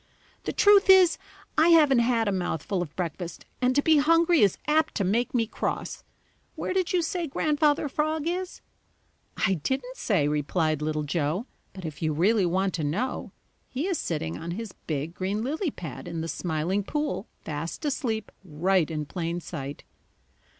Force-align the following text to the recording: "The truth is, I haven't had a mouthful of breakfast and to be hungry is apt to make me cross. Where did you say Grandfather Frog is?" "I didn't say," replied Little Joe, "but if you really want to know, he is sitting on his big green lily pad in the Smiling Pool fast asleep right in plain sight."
"The 0.45 0.51
truth 0.51 0.89
is, 0.89 1.19
I 1.59 1.67
haven't 1.67 1.99
had 1.99 2.27
a 2.27 2.31
mouthful 2.31 2.81
of 2.81 2.95
breakfast 2.95 3.45
and 3.61 3.75
to 3.75 3.83
be 3.83 3.97
hungry 3.99 4.39
is 4.41 4.57
apt 4.65 4.95
to 4.95 5.03
make 5.03 5.35
me 5.35 5.45
cross. 5.45 6.03
Where 6.55 6.73
did 6.73 6.91
you 6.91 7.03
say 7.03 7.27
Grandfather 7.27 7.87
Frog 7.87 8.27
is?" 8.27 8.61
"I 9.37 9.53
didn't 9.61 9.97
say," 9.97 10.27
replied 10.27 10.81
Little 10.81 11.03
Joe, 11.03 11.45
"but 11.71 11.85
if 11.85 12.01
you 12.01 12.13
really 12.13 12.47
want 12.47 12.73
to 12.73 12.83
know, 12.83 13.31
he 13.69 13.85
is 13.85 13.99
sitting 13.99 14.39
on 14.39 14.49
his 14.57 14.71
big 14.87 15.13
green 15.13 15.43
lily 15.43 15.69
pad 15.69 16.07
in 16.07 16.21
the 16.21 16.27
Smiling 16.27 16.83
Pool 16.83 17.27
fast 17.41 17.85
asleep 17.85 18.31
right 18.43 18.89
in 18.89 19.05
plain 19.05 19.39
sight." 19.39 19.83